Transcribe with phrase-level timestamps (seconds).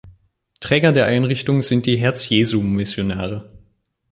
[0.61, 3.51] Träger der Einrichtung sind die Herz-Jesu-Missionare.